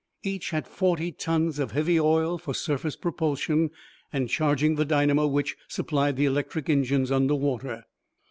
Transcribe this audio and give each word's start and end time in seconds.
Each 0.23 0.49
had 0.49 0.67
forty 0.67 1.11
tons 1.11 1.59
of 1.59 1.73
heavy 1.73 1.99
oil 1.99 2.39
for 2.39 2.55
surface 2.55 2.95
propulsion 2.95 3.69
and 4.11 4.31
charging 4.31 4.73
the 4.73 4.83
dynamo 4.83 5.27
which 5.27 5.55
supplied 5.67 6.15
the 6.15 6.25
electric 6.25 6.71
engines 6.71 7.11
under 7.11 7.35
water. 7.35 7.83